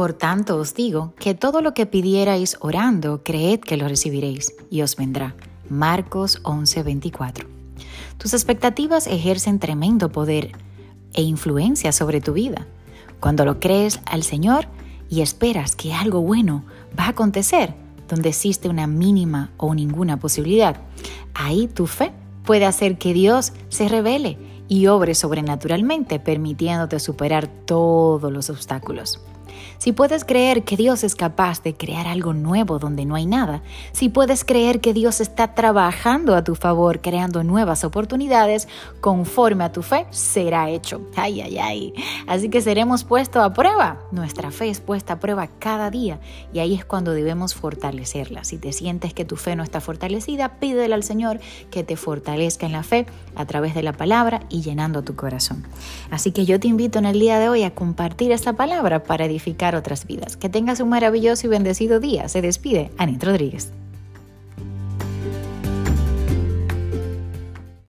[0.00, 4.80] Por tanto os digo que todo lo que pidierais orando, creed que lo recibiréis y
[4.80, 5.34] os vendrá.
[5.68, 7.46] Marcos 11:24.
[8.16, 10.52] Tus expectativas ejercen tremendo poder
[11.12, 12.66] e influencia sobre tu vida.
[13.20, 14.68] Cuando lo crees al Señor
[15.10, 16.64] y esperas que algo bueno
[16.98, 17.74] va a acontecer,
[18.08, 20.80] donde existe una mínima o ninguna posibilidad,
[21.34, 22.10] ahí tu fe
[22.46, 29.20] puede hacer que Dios se revele y obre sobrenaturalmente, permitiéndote superar todos los obstáculos.
[29.78, 33.62] Si puedes creer que Dios es capaz de crear algo nuevo donde no hay nada,
[33.92, 38.68] si puedes creer que Dios está trabajando a tu favor, creando nuevas oportunidades,
[39.00, 41.00] conforme a tu fe, será hecho.
[41.16, 41.94] Ay, ay, ay.
[42.26, 44.00] Así que seremos puestos a prueba.
[44.12, 46.20] Nuestra fe es puesta a prueba cada día
[46.52, 48.44] y ahí es cuando debemos fortalecerla.
[48.44, 51.40] Si te sientes que tu fe no está fortalecida, pídele al Señor
[51.70, 55.66] que te fortalezca en la fe a través de la palabra y llenando tu corazón.
[56.10, 59.24] Así que yo te invito en el día de hoy a compartir esta palabra para
[59.24, 59.39] edificar
[59.74, 60.36] otras vidas.
[60.36, 62.28] Que tengas un maravilloso y bendecido día.
[62.28, 63.72] Se despide Anit Rodríguez.